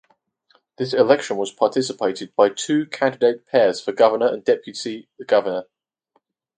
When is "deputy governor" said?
4.43-5.65